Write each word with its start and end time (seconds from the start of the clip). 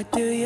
What 0.00 0.12
do 0.12 0.24
you 0.32 0.39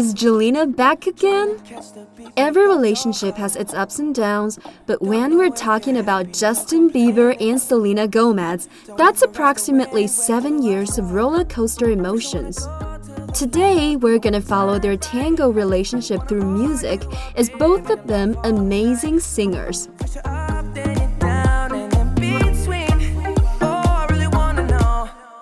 is 0.00 0.14
Jelena 0.14 0.64
back 0.74 1.06
again? 1.06 1.58
Every 2.38 2.66
relationship 2.66 3.36
has 3.36 3.54
its 3.54 3.74
ups 3.74 3.98
and 3.98 4.14
downs, 4.14 4.58
but 4.86 5.02
when 5.02 5.36
we're 5.36 5.50
talking 5.50 5.98
about 5.98 6.32
Justin 6.32 6.88
Bieber 6.88 7.36
and 7.38 7.60
Selena 7.60 8.08
Gomez, 8.08 8.70
that's 8.96 9.20
approximately 9.20 10.06
seven 10.06 10.62
years 10.62 10.96
of 10.96 11.12
roller 11.12 11.44
coaster 11.44 11.90
emotions. 11.90 12.66
Today, 13.34 13.96
we're 13.96 14.18
gonna 14.18 14.40
follow 14.40 14.78
their 14.78 14.96
tango 14.96 15.50
relationship 15.50 16.26
through 16.26 16.44
music, 16.44 17.02
as 17.36 17.50
both 17.50 17.90
of 17.90 18.06
them 18.06 18.38
amazing 18.44 19.20
singers. 19.20 19.90
Oh. 20.16 20.60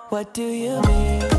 What 0.09 0.33
do 0.33 0.43
you 0.43 0.81
mean? 0.81 1.38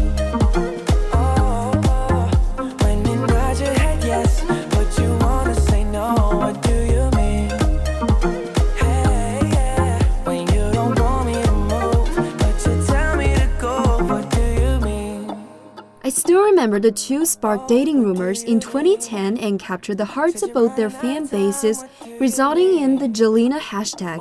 Still 16.21 16.43
remember 16.43 16.79
the 16.79 16.93
two 16.93 17.25
sparked 17.25 17.67
dating 17.67 18.05
rumors 18.05 18.43
in 18.43 18.61
2010 18.61 19.39
and 19.39 19.59
captured 19.59 19.97
the 19.97 20.05
hearts 20.05 20.43
of 20.43 20.53
both 20.53 20.77
their 20.77 20.91
fan 20.91 21.25
bases, 21.25 21.83
resulting 22.21 22.79
in 22.79 22.99
the 22.99 23.09
Jelena 23.09 23.59
hashtag. 23.59 24.21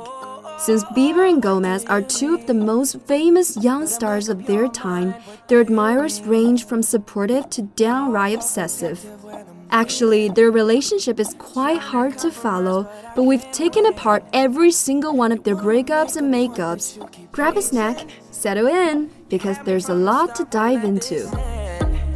Since 0.58 0.82
Bieber 0.96 1.28
and 1.28 1.42
Gomez 1.42 1.84
are 1.84 2.00
two 2.00 2.34
of 2.34 2.46
the 2.46 2.54
most 2.54 3.00
famous 3.02 3.54
young 3.62 3.86
stars 3.86 4.30
of 4.30 4.46
their 4.46 4.66
time, 4.68 5.14
their 5.48 5.60
admirers 5.60 6.22
range 6.22 6.64
from 6.64 6.82
supportive 6.82 7.50
to 7.50 7.62
downright 7.62 8.34
obsessive. 8.34 9.04
Actually, 9.70 10.30
their 10.30 10.50
relationship 10.50 11.20
is 11.20 11.34
quite 11.38 11.78
hard 11.78 12.16
to 12.18 12.30
follow, 12.30 12.88
but 13.14 13.24
we've 13.24 13.52
taken 13.52 13.84
apart 13.84 14.24
every 14.32 14.70
single 14.70 15.14
one 15.14 15.32
of 15.32 15.44
their 15.44 15.56
breakups 15.56 16.16
and 16.16 16.32
makeups. 16.32 16.96
Grab 17.30 17.58
a 17.58 17.62
snack, 17.62 18.08
settle 18.30 18.66
in, 18.66 19.10
because 19.28 19.58
there's 19.64 19.90
a 19.90 19.94
lot 19.94 20.34
to 20.34 20.44
dive 20.46 20.82
into. 20.82 21.59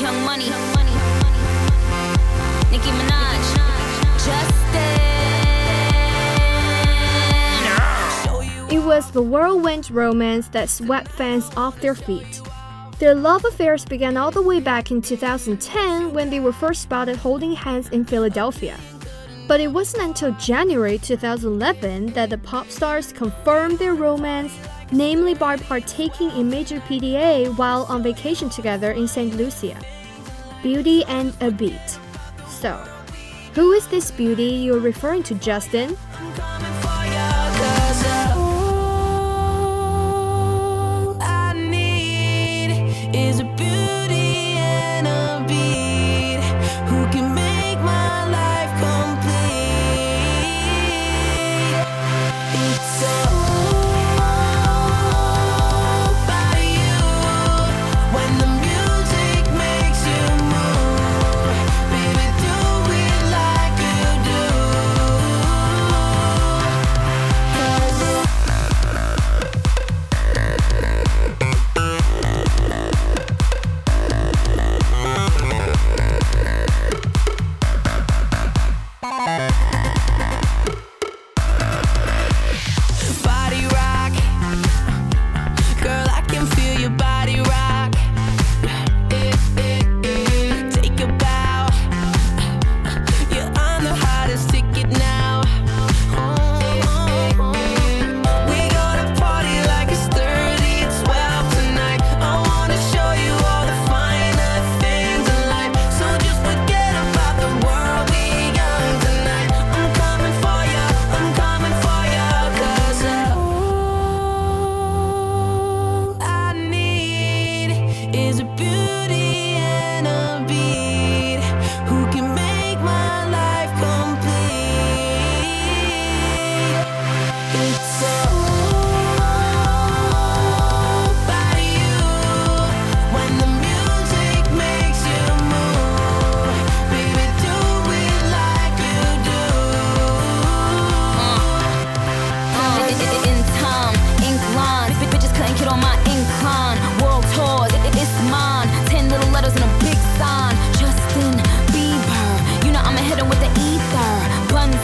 Young 0.00 0.24
Money, 0.24 0.46
Nicki 2.70 2.90
Minaj, 2.90 3.44
Justin. 4.24 4.92
It 8.70 8.82
was 8.82 9.10
the 9.10 9.20
whirlwind 9.20 9.90
romance 9.90 10.48
that 10.48 10.70
swept 10.70 11.08
fans 11.08 11.50
off 11.58 11.78
their 11.80 11.94
feet. 11.94 12.40
Their 13.00 13.14
love 13.14 13.44
affairs 13.44 13.84
began 13.84 14.16
all 14.16 14.30
the 14.30 14.40
way 14.40 14.60
back 14.60 14.90
in 14.90 15.02
2010 15.02 16.14
when 16.14 16.30
they 16.30 16.40
were 16.40 16.52
first 16.52 16.80
spotted 16.82 17.16
holding 17.16 17.52
hands 17.52 17.90
in 17.90 18.06
Philadelphia. 18.06 18.78
But 19.46 19.60
it 19.60 19.68
wasn't 19.68 20.04
until 20.04 20.32
January 20.32 20.96
2011 20.98 22.14
that 22.14 22.30
the 22.30 22.38
pop 22.38 22.70
stars 22.70 23.12
confirmed 23.12 23.78
their 23.78 23.94
romance, 23.94 24.54
namely 24.92 25.34
by 25.34 25.56
partaking 25.56 26.30
in 26.32 26.48
major 26.48 26.78
PDA 26.80 27.56
while 27.56 27.84
on 27.88 28.02
vacation 28.02 28.48
together 28.48 28.92
in 28.92 29.08
St. 29.08 29.34
Lucia. 29.34 29.80
Beauty 30.62 31.04
and 31.06 31.34
a 31.40 31.50
Beat. 31.50 31.98
So, 32.48 32.74
who 33.54 33.72
is 33.72 33.88
this 33.88 34.10
beauty 34.10 34.44
you're 34.44 34.78
referring 34.78 35.22
to, 35.24 35.34
Justin? 35.34 35.96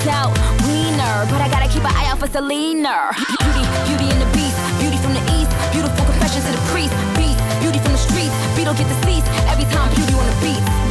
out. 0.06 0.30
Wiener, 0.68 1.26
but 1.32 1.40
I 1.40 1.48
gotta 1.50 1.68
keep 1.68 1.82
an 1.82 1.94
eye 1.96 2.06
out 2.06 2.18
for 2.18 2.28
Selena. 2.28 3.10
Beauty, 3.16 3.64
beauty 3.88 4.06
and 4.12 4.20
the 4.22 4.30
beast, 4.36 4.56
beauty 4.78 4.98
from 4.98 5.14
the 5.14 5.24
east, 5.34 5.50
beautiful 5.72 6.04
confessions 6.04 6.44
to 6.46 6.52
the 6.52 6.64
priest, 6.70 6.94
beast, 7.16 7.40
beauty 7.58 7.78
from 7.80 7.92
the 7.92 7.98
streets, 7.98 8.34
beetle 8.54 8.74
get 8.74 8.86
deceased. 8.86 9.26
Every 9.50 9.64
time 9.74 9.88
beauty 9.94 10.14
on 10.14 10.26
the 10.26 10.36
beat. 10.44 10.87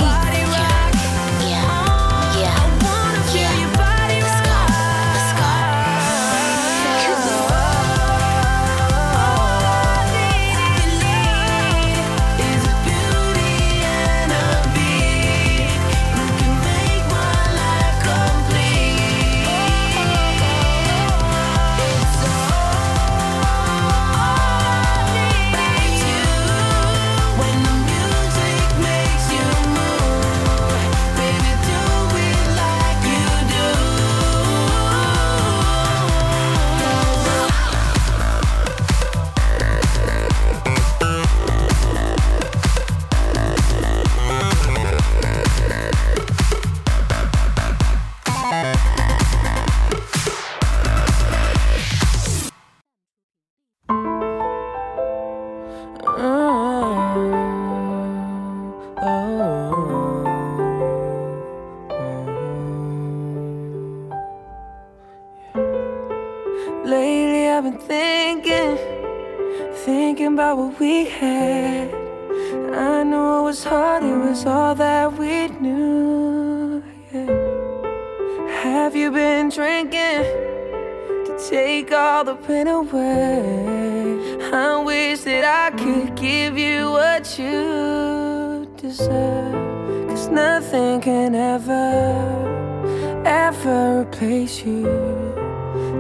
Can 91.58 91.70
ever, 91.70 93.24
ever 93.26 94.02
replace 94.02 94.64
you. 94.64 94.84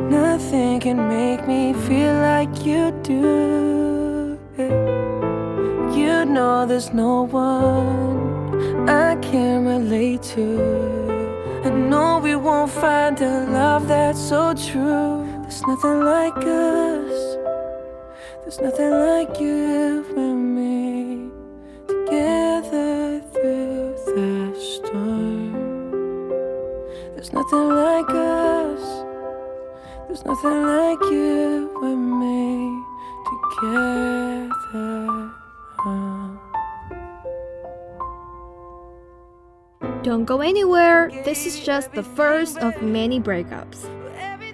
Nothing 0.09 0.79
can 0.79 1.07
make 1.07 1.47
me 1.47 1.73
feel 1.73 2.13
like 2.13 2.65
you 2.65 2.91
do. 3.03 4.39
You 5.97 6.25
know 6.25 6.65
there's 6.65 6.93
no 6.93 7.23
one 7.23 8.89
I 8.89 9.15
can 9.21 9.65
relate 9.65 10.23
to. 10.35 11.61
I 11.65 11.69
know 11.69 12.19
we 12.19 12.35
won't 12.35 12.71
find 12.71 13.19
a 13.21 13.45
love 13.49 13.87
that's 13.87 14.19
so 14.19 14.53
true. 14.53 15.25
There's 15.41 15.61
nothing 15.67 16.01
like 16.03 16.37
us. 16.37 17.37
There's 18.43 18.59
nothing 18.61 18.91
like 18.91 19.39
you 19.39 20.03
nothing 27.51 27.69
like 27.69 28.09
us. 28.09 29.03
There's 30.07 30.25
nothing 30.25 30.63
like 30.63 30.99
you 31.11 31.71
and 31.83 32.19
me 32.19 32.83
together. 33.61 35.31
Don't 40.03 40.25
go 40.25 40.41
anywhere. 40.41 41.09
This 41.23 41.45
is 41.45 41.59
just 41.59 41.93
the 41.93 42.03
first 42.03 42.57
of 42.57 42.81
many 42.81 43.19
breakups. 43.19 43.89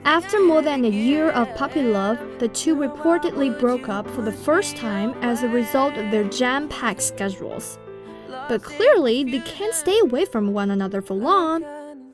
After 0.06 0.40
more 0.44 0.62
than 0.62 0.86
a 0.86 0.90
year 0.90 1.32
of 1.32 1.54
puppy 1.56 1.82
love, 1.82 2.20
the 2.40 2.50
two 2.50 2.76
reportedly 2.76 3.58
broke 3.60 3.90
up 3.90 4.08
for 4.12 4.22
the 4.22 4.32
first 4.32 4.76
time 4.76 5.16
as 5.22 5.42
a 5.42 5.48
result 5.48 5.96
of 5.96 6.12
their 6.12 6.26
jam 6.26 6.70
packed 6.70 7.02
schedules. 7.02 7.80
But 8.50 8.62
clearly, 8.64 9.24
they 9.24 9.40
can't 9.40 9.74
stay 9.74 9.98
away 10.00 10.26
from 10.26 10.54
one 10.54 10.70
another 10.70 11.02
for 11.02 11.14
long. 11.14 11.64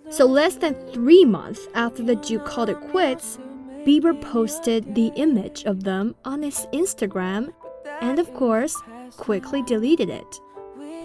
So, 0.10 0.26
less 0.26 0.56
than 0.56 0.74
three 0.92 1.24
months 1.24 1.68
after 1.76 2.02
the 2.04 2.16
duo 2.16 2.44
called 2.44 2.70
it 2.70 2.82
quits, 2.92 3.38
Bieber 3.86 4.20
posted 4.20 4.96
the 4.96 5.12
image 5.16 5.64
of 5.66 5.84
them 5.84 6.16
on 6.26 6.42
his 6.42 6.68
Instagram 6.74 7.54
and, 8.02 8.20
of 8.20 8.34
course, 8.34 8.76
quickly 9.18 9.62
deleted 9.64 10.10
it. 10.10 10.40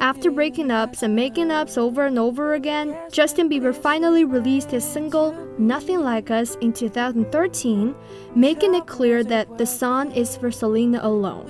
After 0.01 0.31
breaking 0.31 0.71
ups 0.71 1.03
and 1.03 1.15
making 1.15 1.51
ups 1.51 1.79
over 1.79 2.07
and 2.07 2.19
over 2.19 2.55
again, 2.55 2.97
Justin 3.13 3.49
Bieber 3.49 3.75
finally 3.75 4.25
released 4.25 4.71
his 4.71 4.85
single 4.85 5.33
Nothing 5.59 6.01
Like 6.01 6.31
Us 6.31 6.57
in 6.57 6.73
2013, 6.73 7.95
making 8.35 8.75
it 8.75 8.87
clear 8.87 9.23
that 9.25 9.57
the 9.57 9.67
song 9.67 10.13
is 10.13 10.37
for 10.37 10.51
Selena 10.51 11.01
alone. 11.03 11.47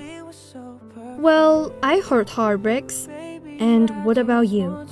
Well, 1.18 1.74
I 1.82 2.00
heard 2.00 2.28
heartbreaks. 2.28 3.08
And 3.58 4.04
what 4.04 4.18
about 4.18 4.48
you? 4.48 4.86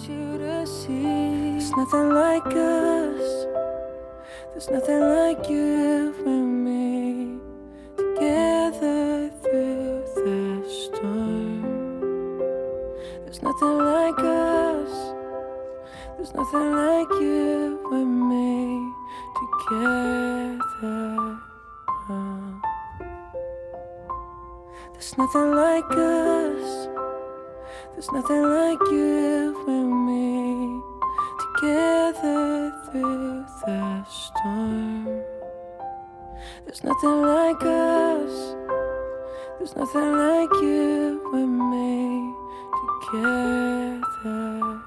There's 1.74 1.86
nothing 1.86 2.10
like 2.10 2.46
us. 2.46 3.46
There's 4.52 4.68
nothing 4.68 5.00
like 5.00 5.48
you 5.48 6.14
and 6.26 6.64
me 6.64 7.38
together 7.96 9.30
through 9.42 10.04
the 10.14 10.68
storm. 10.68 11.98
There's 13.24 13.42
nothing 13.42 13.78
like 13.78 14.18
us. 14.18 15.14
There's 16.18 16.34
nothing 16.34 16.72
like 16.72 17.10
you 17.22 17.80
and 17.92 18.28
me 18.28 18.92
together. 19.40 20.58
There's 24.92 25.16
nothing 25.16 25.54
like 25.54 25.90
us. 25.90 26.88
There's 27.92 28.12
nothing 28.12 28.42
like 28.42 28.80
you 28.90 29.64
and 29.68 30.06
me 30.06 30.91
together 31.62 32.72
through 32.90 33.46
the 33.64 34.04
storm. 34.10 35.04
There's 36.64 36.82
nothing 36.82 37.22
like 37.22 37.62
us. 37.62 38.56
There's 39.58 39.76
nothing 39.76 40.12
like 40.12 40.52
you 40.54 41.20
and 41.34 41.70
me 41.70 42.34
together. 43.12 44.81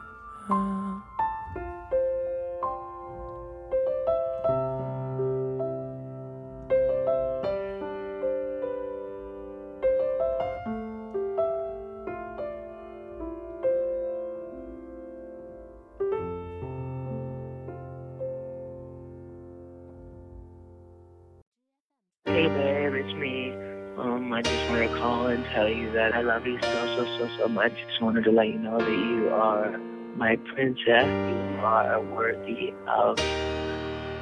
Babe, 22.49 22.93
it's 22.93 23.13
me. 23.15 23.53
Um, 23.97 24.31
I 24.31 24.41
just 24.41 24.69
want 24.69 24.89
to 24.89 24.97
call 24.99 25.27
and 25.27 25.43
tell 25.45 25.67
you 25.67 25.91
that 25.93 26.13
I 26.13 26.21
love 26.21 26.45
you 26.45 26.59
so, 26.61 26.95
so, 26.95 27.05
so, 27.17 27.29
so 27.39 27.47
much. 27.47 27.71
Just 27.87 28.01
wanted 28.01 28.23
to 28.25 28.31
let 28.31 28.47
you 28.47 28.59
know 28.59 28.77
that 28.77 28.89
you 28.89 29.29
are 29.29 29.77
my 30.15 30.35
princess. 30.53 31.05
You 31.05 31.59
are 31.61 32.01
worthy 32.01 32.73
of 32.87 33.19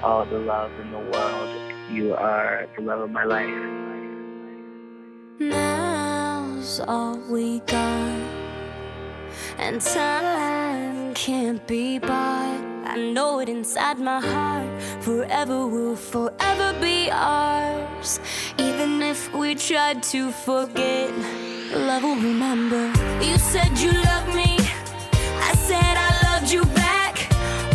all 0.01 0.25
the 0.25 0.39
love 0.39 0.72
in 0.80 0.92
the 0.92 1.00
world. 1.00 1.74
You 1.92 2.13
are 2.13 2.65
the 2.77 2.84
love 2.84 3.01
of 3.01 3.12
my 3.12 3.25
life. 3.25 3.50
Now's 5.39 6.80
all 6.82 7.18
we 7.30 7.60
got, 7.60 8.22
and 9.58 9.82
time 9.82 11.13
can't 11.13 11.65
be 11.68 12.00
bought. 12.00 12.52
I 12.93 12.97
know 12.97 13.39
it 13.39 13.50
inside 13.50 13.97
my 13.97 14.21
heart. 14.21 14.69
Forever 15.01 15.65
will 15.65 15.95
forever 15.95 16.79
be 16.79 17.09
ours. 17.09 18.19
Even 18.59 19.01
if 19.01 19.33
we 19.33 19.55
tried 19.55 20.03
to 20.13 20.31
forget, 20.31 21.09
love 21.73 22.03
will 22.03 22.17
remember. 22.17 22.93
You 23.19 23.39
said 23.39 23.79
you 23.79 23.93
loved 23.93 24.35
me. 24.35 24.59
I 25.50 25.53
said 25.55 25.95
I 25.97 26.12
loved 26.27 26.51
you 26.51 26.65
back. 26.65 27.17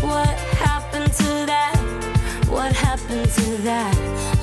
What 0.05 0.39
happened 0.63 1.13
to 1.15 1.47
that? 1.51 1.75
What 2.49 2.73
happened 2.73 3.29
to 3.29 3.57
that? 3.63 3.97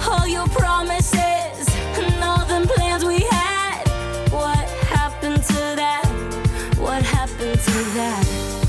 All 0.10 0.28
your 0.28 0.48
promises 0.50 1.70
and 1.96 2.22
all 2.22 2.44
the 2.46 2.68
plans 2.68 3.06
we 3.06 3.20
had. 3.32 3.88
What 4.30 4.68
happened 4.92 5.42
to 5.42 5.76
that? 5.78 6.06
What 6.78 7.02
happened 7.02 7.62
to 7.62 7.84
that? 7.96 8.65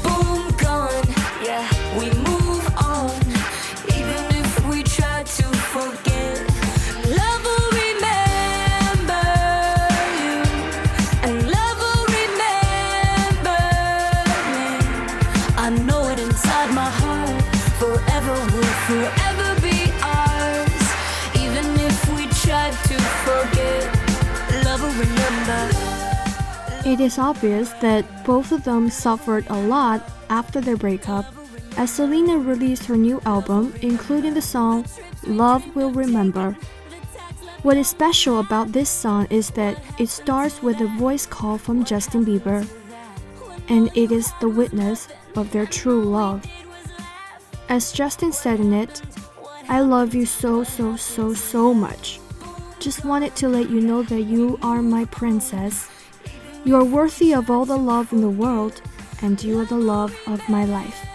It 26.86 27.00
is 27.00 27.18
obvious 27.18 27.70
that 27.82 28.24
both 28.24 28.52
of 28.52 28.62
them 28.62 28.90
suffered 28.90 29.44
a 29.48 29.60
lot 29.60 30.08
after 30.30 30.60
their 30.60 30.76
breakup, 30.76 31.26
as 31.76 31.90
Selena 31.90 32.38
released 32.38 32.84
her 32.84 32.96
new 32.96 33.20
album, 33.26 33.74
including 33.82 34.34
the 34.34 34.40
song 34.40 34.86
Love 35.26 35.66
Will 35.74 35.90
Remember. 35.90 36.52
What 37.64 37.76
is 37.76 37.88
special 37.88 38.38
about 38.38 38.70
this 38.70 38.88
song 38.88 39.26
is 39.30 39.50
that 39.58 39.82
it 39.98 40.08
starts 40.10 40.62
with 40.62 40.80
a 40.80 40.86
voice 40.86 41.26
call 41.26 41.58
from 41.58 41.84
Justin 41.84 42.24
Bieber, 42.24 42.64
and 43.68 43.90
it 43.96 44.12
is 44.12 44.30
the 44.40 44.48
witness 44.48 45.08
of 45.34 45.50
their 45.50 45.66
true 45.66 46.04
love. 46.04 46.46
As 47.68 47.90
Justin 47.90 48.30
said 48.30 48.60
in 48.60 48.72
it, 48.72 49.02
I 49.68 49.80
love 49.80 50.14
you 50.14 50.24
so, 50.24 50.62
so, 50.62 50.94
so, 50.94 51.34
so 51.34 51.74
much. 51.74 52.20
Just 52.78 53.04
wanted 53.04 53.34
to 53.36 53.48
let 53.48 53.70
you 53.70 53.80
know 53.80 54.04
that 54.04 54.22
you 54.22 54.56
are 54.62 54.82
my 54.82 55.04
princess. 55.06 55.90
You 56.66 56.74
are 56.74 56.82
worthy 56.82 57.32
of 57.32 57.48
all 57.48 57.64
the 57.64 57.76
love 57.76 58.12
in 58.12 58.20
the 58.20 58.28
world, 58.28 58.82
and 59.22 59.40
you 59.40 59.60
are 59.60 59.64
the 59.64 59.76
love 59.76 60.12
of 60.26 60.40
my 60.48 60.64
life. 60.64 61.06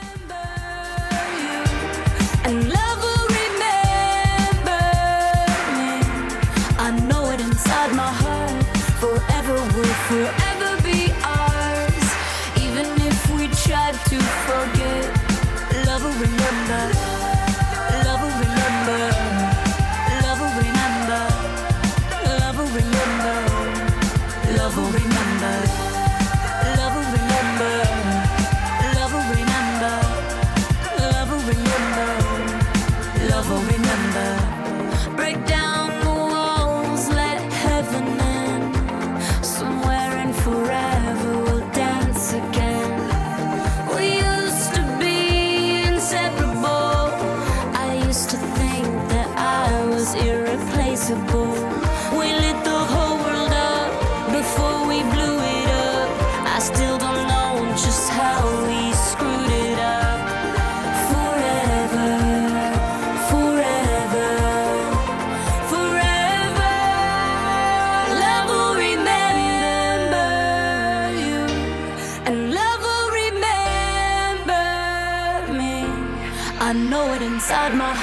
Inside 77.52 77.76
my 77.76 78.01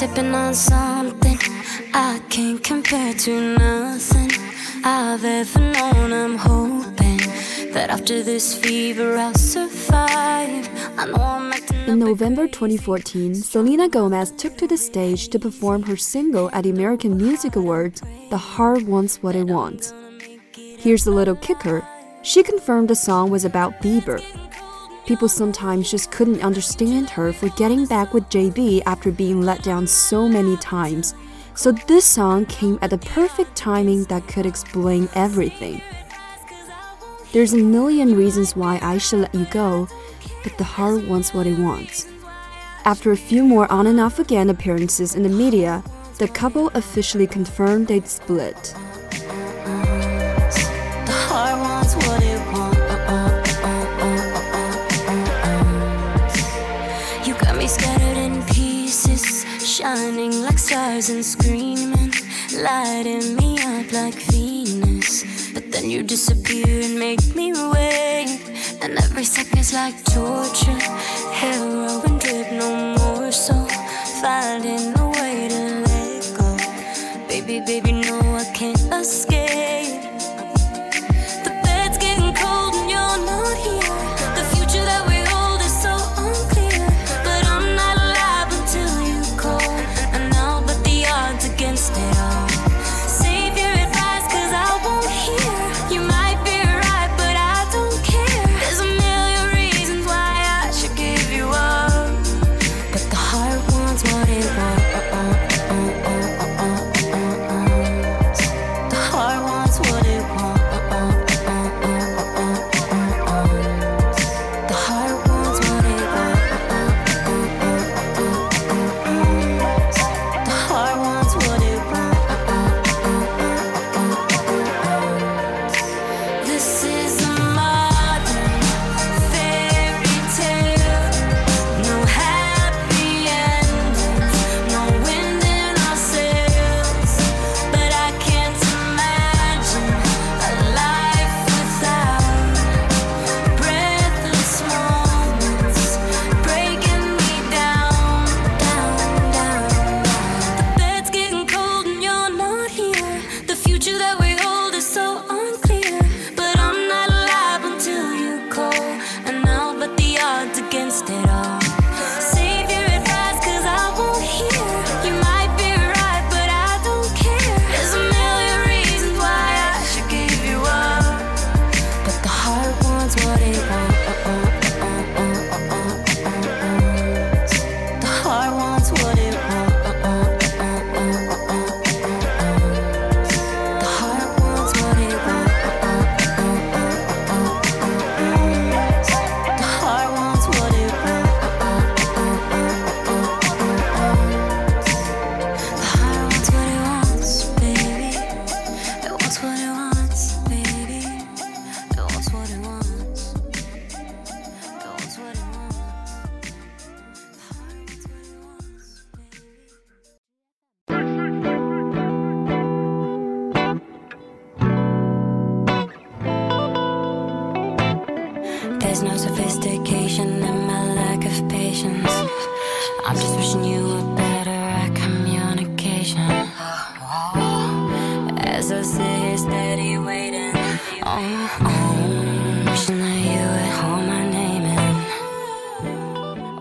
sipping 0.00 0.34
on 0.34 0.54
something 0.54 1.38
I 1.92 2.22
can't 2.30 2.64
compare 2.64 3.12
to 3.12 3.54
nothing 3.58 4.30
I've 4.82 5.22
ever 5.22 5.60
known. 5.60 6.10
I'm 6.14 6.36
hoping 6.38 7.18
that 7.74 7.90
after 7.90 8.22
this 8.22 8.58
fever 8.58 9.18
I'll 9.18 9.34
survive. 9.34 10.66
I 10.96 11.04
know 11.04 11.22
I'm 11.22 11.52
In 11.86 11.98
November 11.98 12.48
2014, 12.48 13.34
Selena 13.34 13.90
Gomez 13.90 14.30
took 14.30 14.56
to 14.56 14.66
the 14.66 14.78
stage 14.78 15.28
to 15.28 15.38
perform 15.38 15.82
her 15.82 15.98
single 15.98 16.48
at 16.54 16.64
the 16.64 16.70
American 16.70 17.18
Music 17.18 17.56
Awards, 17.56 18.00
The 18.30 18.38
Heart 18.38 18.84
Wants 18.84 19.22
What 19.22 19.36
It 19.36 19.48
Wants. 19.48 19.92
Here's 20.78 21.06
a 21.06 21.10
little 21.10 21.36
kicker 21.36 21.86
she 22.22 22.42
confirmed 22.42 22.88
the 22.88 22.94
song 22.94 23.28
was 23.28 23.44
about 23.44 23.82
Bieber. 23.82 24.20
People 25.10 25.28
sometimes 25.28 25.90
just 25.90 26.12
couldn't 26.12 26.40
understand 26.40 27.10
her 27.10 27.32
for 27.32 27.48
getting 27.48 27.84
back 27.84 28.14
with 28.14 28.28
JB 28.28 28.82
after 28.86 29.10
being 29.10 29.42
let 29.42 29.60
down 29.64 29.84
so 29.84 30.28
many 30.28 30.56
times. 30.58 31.16
So 31.56 31.72
this 31.72 32.04
song 32.04 32.46
came 32.46 32.78
at 32.80 32.90
the 32.90 32.98
perfect 32.98 33.56
timing 33.56 34.04
that 34.04 34.28
could 34.28 34.46
explain 34.46 35.08
everything. 35.16 35.82
There's 37.32 37.54
a 37.54 37.58
million 37.58 38.16
reasons 38.16 38.54
why 38.54 38.78
I 38.82 38.98
should 38.98 39.18
let 39.18 39.34
you 39.34 39.46
go, 39.46 39.88
but 40.44 40.56
the 40.58 40.62
heart 40.62 41.04
wants 41.08 41.34
what 41.34 41.48
it 41.48 41.58
wants. 41.58 42.06
After 42.84 43.10
a 43.10 43.16
few 43.16 43.42
more 43.42 43.66
on 43.72 43.88
and 43.88 43.98
off 43.98 44.20
again 44.20 44.48
appearances 44.48 45.16
in 45.16 45.24
the 45.24 45.28
media, 45.28 45.82
the 46.18 46.28
couple 46.28 46.68
officially 46.74 47.26
confirmed 47.26 47.88
they'd 47.88 48.06
split. 48.06 48.76
Shining 59.80 60.42
like 60.42 60.58
stars 60.58 61.08
and 61.08 61.24
screaming, 61.24 62.12
lighting 62.52 63.34
me 63.36 63.58
up 63.62 63.90
like 63.92 64.14
Venus. 64.30 65.24
But 65.54 65.72
then 65.72 65.88
you 65.88 66.02
disappear 66.02 66.82
and 66.84 66.98
make 66.98 67.34
me 67.34 67.52
wait. 67.52 68.40
And 68.82 68.98
every 68.98 69.24
second's 69.24 69.72
like 69.72 69.96
torture, 70.04 70.82
heroin 71.32 72.18
drip, 72.18 72.52
no 72.52 72.94
more. 72.98 73.32
So 73.32 73.54
finding 74.20 74.92
a 74.98 75.08
way 75.16 75.48
to 75.48 75.62
let 75.88 76.22
go. 76.36 76.48
Baby, 77.26 77.60
baby, 77.64 77.92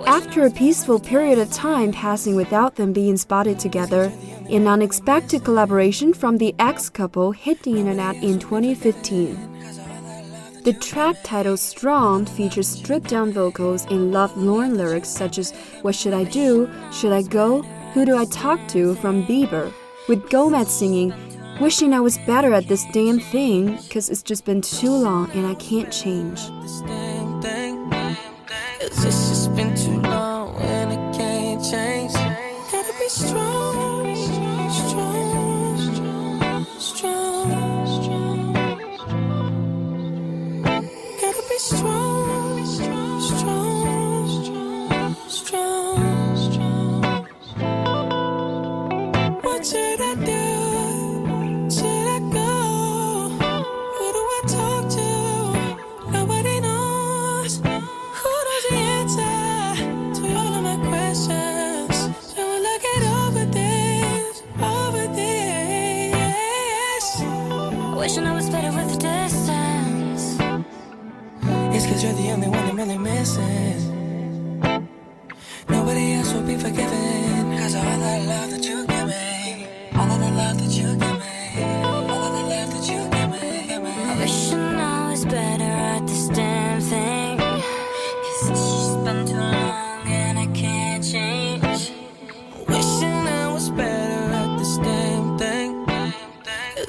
After 0.06 0.46
a 0.46 0.52
peaceful 0.52 1.00
period 1.00 1.40
of 1.40 1.52
time 1.52 1.92
passing 1.92 2.36
without 2.36 2.76
them 2.76 2.94
being 2.94 3.16
spotted 3.18 3.58
together, 3.58 4.12
an 4.50 4.68
unexpected 4.68 5.44
collaboration 5.44 6.14
from 6.14 6.38
the 6.38 6.54
ex 6.60 6.90
couple 6.90 7.32
hit 7.32 7.64
the 7.64 7.78
internet 7.78 8.16
in 8.18 8.40
2015. 8.40 9.36
The 10.64 10.74
track 10.74 11.16
titled 11.24 11.60
Strong 11.60 12.26
features 12.26 12.68
stripped 12.68 13.10
down 13.10 13.32
vocals 13.32 13.86
and 13.86 14.12
love 14.12 14.36
lorn 14.36 14.76
lyrics 14.76 15.10
such 15.10 15.38
as 15.38 15.52
What 15.84 15.96
Should 15.96 16.14
I 16.14 16.26
Do? 16.26 16.70
Should 16.92 17.14
I 17.14 17.22
Go? 17.22 17.62
Who 17.94 18.06
Do 18.06 18.18
I 18.18 18.26
Talk 18.26 18.60
to? 18.70 18.96
from 18.96 19.26
Bieber, 19.26 19.72
with 20.08 20.30
Gomez 20.30 20.70
singing, 20.70 21.14
Wishing 21.60 21.94
I 21.94 22.00
was 22.00 22.18
better 22.20 22.54
at 22.54 22.70
this 22.70 22.86
damn 22.94 23.20
thing, 23.20 23.78
cause 23.90 24.10
it's 24.10 24.24
just 24.24 24.46
been 24.46 24.62
too 24.62 24.92
long 24.92 25.30
and 25.32 25.46
I 25.46 25.56
can't 25.56 25.92
change. 25.92 26.40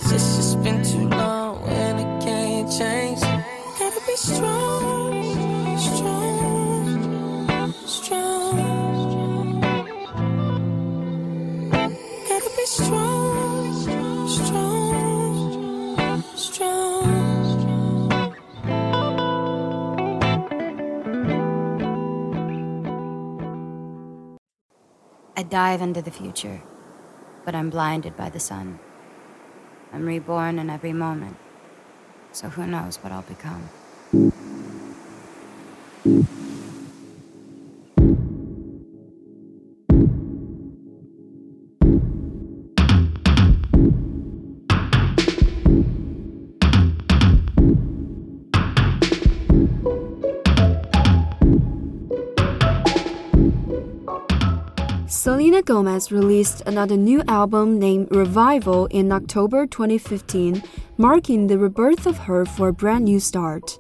It's 0.03 0.37
just 0.37 0.63
been 0.63 0.83
too 0.83 1.09
long 1.09 1.63
and 1.69 2.01
it 2.01 2.25
can't 2.25 2.71
change. 2.71 3.21
Gotta 3.21 4.01
be 4.07 4.17
strong, 4.17 5.79
strong, 5.79 7.73
strong. 7.87 8.57
Gotta 12.29 12.51
be 12.57 12.67
strong, 12.67 14.29
strong, 14.29 16.23
strong. 16.37 16.81
I 25.37 25.43
dive 25.43 25.81
into 25.83 26.03
the 26.03 26.11
future, 26.11 26.63
but 27.45 27.55
I'm 27.55 27.71
blinded 27.71 28.17
by 28.17 28.29
the 28.31 28.41
sun. 28.41 28.79
I'm 29.93 30.07
reborn 30.07 30.59
in 30.59 30.71
every 30.71 30.93
moment, 30.93 31.37
so 32.33 32.49
who 32.49 32.67
knows 32.67 32.99
what 32.99 33.13
I'll 33.13 33.23
become. 33.23 33.69
Selena 55.23 55.61
Gomez 55.61 56.11
released 56.11 56.63
another 56.65 56.97
new 56.97 57.23
album 57.29 57.79
named 57.79 58.09
Revival 58.11 58.87
in 58.87 59.13
October 59.13 59.67
2015, 59.67 60.63
marking 60.97 61.47
the 61.47 61.59
rebirth 61.59 62.07
of 62.07 62.17
her 62.17 62.47
for 62.47 62.69
a 62.69 62.73
brand 62.73 63.05
new 63.05 63.21
start. 63.21 63.79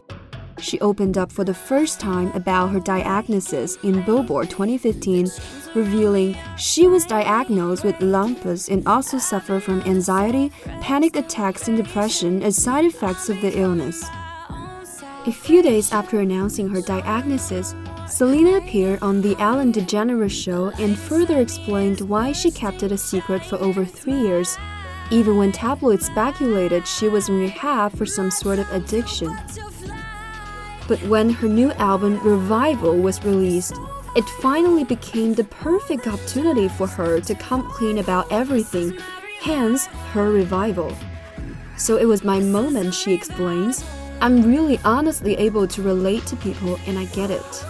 She 0.61 0.79
opened 0.81 1.16
up 1.16 1.33
for 1.33 1.42
the 1.42 1.55
first 1.55 1.98
time 1.98 2.31
about 2.33 2.72
her 2.72 2.81
diagnosis 2.81 3.76
in 3.76 4.03
Billboard 4.03 4.50
2015, 4.50 5.31
revealing 5.74 6.37
she 6.59 6.87
was 6.87 7.07
diagnosed 7.07 7.85
with 7.85 7.98
lupus 8.03 8.68
and 8.68 8.87
also 8.87 9.16
suffered 9.16 9.62
from 9.62 9.81
anxiety, 9.87 10.53
panic 10.83 11.16
attacks, 11.16 11.68
and 11.68 11.76
depression 11.79 12.42
as 12.42 12.62
side 12.62 12.85
effects 12.85 13.31
of 13.31 13.40
the 13.40 13.59
illness. 13.59 14.05
A 15.26 15.33
few 15.33 15.62
days 15.62 15.90
after 15.90 16.20
announcing 16.20 16.68
her 16.68 16.83
diagnosis, 16.83 17.74
Selena 18.11 18.57
appeared 18.57 18.99
on 19.03 19.20
The 19.20 19.37
Ellen 19.38 19.73
DeGeneres 19.73 20.33
Show 20.33 20.70
and 20.81 20.99
further 20.99 21.40
explained 21.40 22.01
why 22.01 22.33
she 22.33 22.51
kept 22.51 22.83
it 22.83 22.90
a 22.90 22.99
secret 22.99 23.44
for 23.44 23.57
over 23.57 23.85
three 23.85 24.18
years, 24.18 24.59
even 25.12 25.37
when 25.37 25.53
tabloids 25.53 26.07
speculated 26.07 26.87
she 26.88 27.09
was 27.09 27.29
in 27.29 27.38
rehab 27.38 27.96
for 27.96 28.05
some 28.05 28.33
sort 28.33 28.59
of 28.59 28.70
addiction. 28.73 29.35
But 30.88 31.01
when 31.05 31.31
her 31.31 31.49
new 31.49 31.70
album 31.73 32.18
Revival 32.25 32.96
was 32.96 33.25
released, 33.25 33.75
it 34.16 34.29
finally 34.42 34.83
became 34.83 35.35
the 35.35 35.44
perfect 35.44 36.09
opportunity 36.09 36.66
for 36.66 36.88
her 36.88 37.20
to 37.20 37.35
come 37.37 37.70
clean 37.70 37.99
about 37.99 38.31
everything, 38.33 38.99
hence 39.40 39.87
her 39.87 40.33
revival. 40.33 40.92
So 41.77 41.96
it 41.96 42.07
was 42.07 42.25
my 42.25 42.40
moment, 42.40 42.92
she 42.92 43.14
explains. 43.14 43.85
I'm 44.20 44.42
really 44.42 44.81
honestly 44.85 45.37
able 45.37 45.68
to 45.68 45.81
relate 45.81 46.27
to 46.27 46.37
people 46.37 46.77
and 46.88 46.99
I 46.99 47.05
get 47.07 47.31
it. 47.31 47.64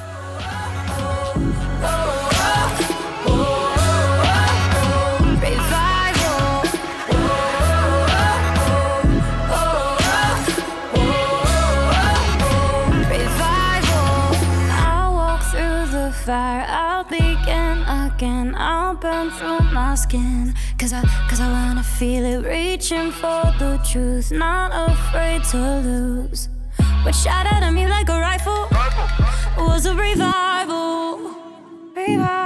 Fire. 16.31 16.64
I'll 16.68 17.05
begin 17.05 17.76
again. 18.05 18.55
I'll 18.57 18.94
burn 18.94 19.31
through 19.31 19.61
my 19.72 19.94
skin. 19.94 20.55
Cause 20.79 20.92
I, 20.92 21.03
wanna 21.57 21.83
feel 21.83 22.24
it. 22.24 22.40
Reaching 22.46 23.11
for 23.11 23.42
the 23.59 23.81
truth. 23.90 24.31
Not 24.31 24.70
afraid 24.90 25.42
to 25.53 25.59
lose. 25.88 26.48
What 27.05 27.14
shot 27.14 27.46
at 27.46 27.68
me 27.72 27.87
like 27.88 28.09
a 28.09 28.18
rifle 28.20 28.68
was 29.66 29.87
a 29.87 29.94
revival. 29.94 30.89
Revival. 32.11 32.39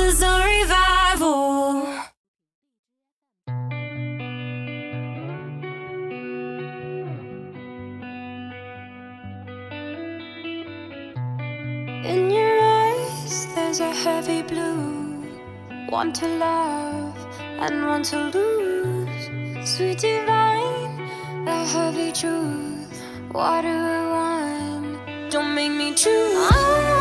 Is 0.00 0.22
a 0.22 0.44
revival. 0.46 1.82
In 12.04 12.30
your 12.30 12.60
eyes, 12.62 13.46
there's 13.56 13.80
a 13.80 13.92
heavy 13.92 14.42
blue. 14.42 15.26
One 15.88 16.12
to 16.12 16.28
love 16.28 17.16
and 17.58 17.84
one 17.84 18.04
to 18.04 18.30
lose. 18.30 19.68
Sweet 19.68 19.98
divine, 19.98 21.00
a 21.48 21.64
heavy 21.66 22.12
truth. 22.12 23.02
Water 23.34 23.68
or 23.68 24.10
wine, 24.12 25.28
don't 25.28 25.56
make 25.56 25.72
me 25.72 25.92
choose. 25.92 26.97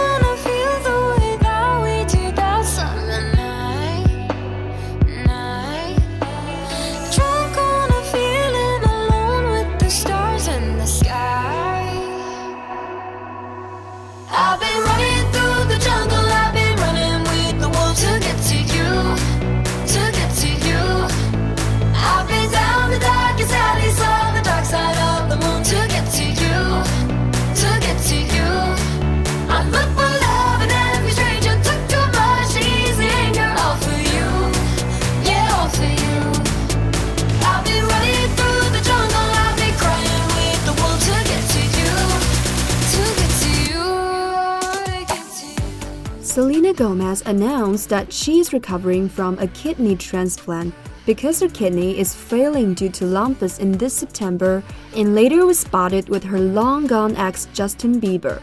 Announced 47.28 47.90
that 47.90 48.12
she 48.12 48.40
is 48.40 48.54
recovering 48.54 49.08
from 49.08 49.38
a 49.40 49.48
kidney 49.48 49.96
transplant 49.96 50.74
because 51.06 51.40
her 51.40 51.50
kidney 51.50 51.98
is 51.98 52.16
failing 52.16 52.74
due 52.74 52.90
to 52.90 53.06
lupus 53.06 53.60
in 53.60 53.72
this 53.74 53.94
September 53.94 54.64
and 54.96 55.16
later 55.16 55.46
was 55.46 55.60
spotted 55.60 56.10
with 56.10 56.24
her 56.24 56.40
long 56.40 56.88
gone 56.88 57.16
ex 57.16 57.48
Justin 57.54 58.02
Bieber. 58.02 58.42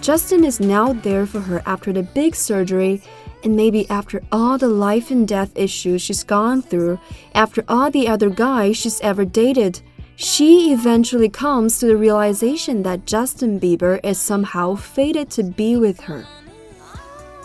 Justin 0.00 0.44
is 0.44 0.58
now 0.58 0.92
there 0.92 1.26
for 1.26 1.40
her 1.40 1.62
after 1.64 1.92
the 1.92 2.02
big 2.02 2.34
surgery 2.34 3.00
and 3.44 3.56
maybe 3.56 3.88
after 3.90 4.22
all 4.30 4.58
the 4.58 4.68
life 4.68 5.10
and 5.10 5.26
death 5.26 5.52
issues 5.56 6.02
she's 6.02 6.24
gone 6.24 6.62
through, 6.62 6.98
after 7.34 7.64
all 7.68 7.90
the 7.90 8.08
other 8.08 8.30
guys 8.30 8.76
she's 8.76 9.00
ever 9.00 9.24
dated, 9.24 9.80
she 10.16 10.72
eventually 10.72 11.28
comes 11.28 11.78
to 11.78 11.86
the 11.86 11.96
realization 11.96 12.82
that 12.84 13.06
Justin 13.06 13.58
Bieber 13.58 13.98
is 14.04 14.18
somehow 14.18 14.74
fated 14.74 15.30
to 15.30 15.42
be 15.42 15.76
with 15.76 16.00
her. 16.02 16.26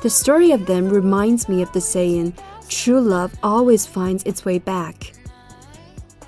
The 0.01 0.09
story 0.09 0.51
of 0.51 0.67
them 0.67 0.89
reminds 0.89 1.49
me 1.49 1.61
of 1.61 1.71
the 1.71 1.81
saying, 1.81 2.35
true 2.69 3.01
love 3.01 3.33
always 3.41 3.85
finds 3.85 4.23
its 4.23 4.45
way 4.45 4.59
back. 4.59 5.13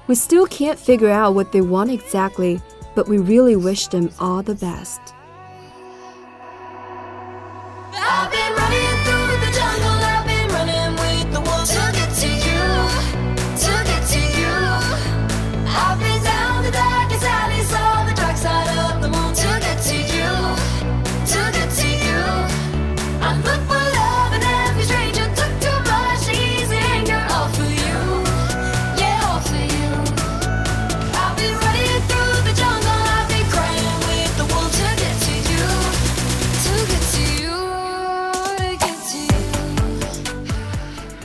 We 0.07 0.15
still 0.15 0.47
can't 0.47 0.79
figure 0.79 1.09
out 1.09 1.35
what 1.35 1.51
they 1.51 1.61
want 1.61 1.91
exactly, 1.91 2.61
but 2.95 3.07
we 3.07 3.19
really 3.19 3.55
wish 3.55 3.87
them 3.87 4.09
all 4.19 4.41
the 4.41 4.55
best. 4.55 4.99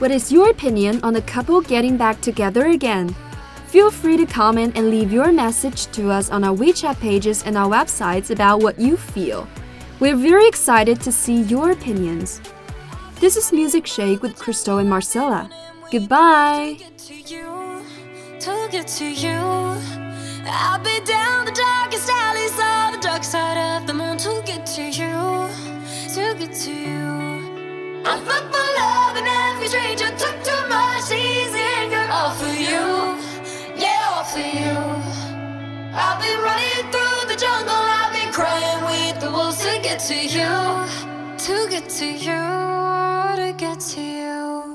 What 0.04 0.12
is 0.12 0.30
your 0.30 0.50
opinion 0.50 1.02
on 1.02 1.14
the 1.14 1.22
couple 1.22 1.62
getting 1.62 1.96
back 1.96 2.20
together 2.20 2.66
again? 2.66 3.16
Feel 3.68 3.90
free 3.90 4.18
to 4.18 4.26
comment 4.26 4.76
and 4.76 4.90
leave 4.90 5.10
your 5.10 5.32
message 5.32 5.86
to 5.92 6.10
us 6.10 6.28
on 6.28 6.44
our 6.44 6.54
WeChat 6.54 7.00
pages 7.00 7.42
and 7.44 7.56
our 7.56 7.70
websites 7.70 8.28
about 8.30 8.60
what 8.62 8.78
you 8.78 8.98
feel. 8.98 9.48
We're 10.00 10.14
very 10.14 10.46
excited 10.46 11.00
to 11.00 11.10
see 11.10 11.40
your 11.44 11.70
opinions. 11.70 12.42
This 13.18 13.38
is 13.38 13.50
Music 13.50 13.86
Shake 13.86 14.20
with 14.20 14.36
Christo 14.36 14.76
and 14.76 14.90
Marcella. 14.90 15.48
Goodbye! 15.90 16.76
I've 20.46 20.84
been 20.84 21.04
down 21.04 21.46
the 21.46 21.52
darkest 21.54 22.08
the 22.08 22.98
dark 23.00 23.24
side 23.24 23.80
of 23.80 23.86
the 23.86 23.94
moon 23.94 24.18
to 24.18 24.34
you, 24.34 24.60
to 26.46 26.70
you. 26.70 27.14
I 28.06 28.18
look 28.18 28.52
for 28.52 28.64
love 28.78 29.16
in 29.16 29.53
every 29.64 29.78
stranger, 29.78 30.16
took 30.16 30.44
too 30.44 30.68
much 30.68 31.10
easy 31.12 31.60
anger, 31.78 32.06
all 32.10 32.30
for 32.34 32.48
you, 32.48 33.18
yeah, 33.76 34.10
all 34.10 34.24
for 34.24 34.38
you. 34.38 34.76
I've 35.94 36.20
been 36.20 36.40
running 36.42 36.90
through 36.92 37.28
the 37.28 37.36
jungle, 37.38 37.74
I've 37.74 38.12
been 38.12 38.32
crying 38.32 38.84
with 38.84 39.20
the 39.20 39.30
wolves 39.30 39.58
to 39.58 39.80
get 39.82 40.00
to 40.00 40.14
you, 40.14 40.86
to 41.38 41.70
get 41.70 41.88
to 41.88 42.06
you, 42.06 43.36
to 43.36 43.54
get 43.56 43.80
to 43.80 44.00
you. 44.00 44.73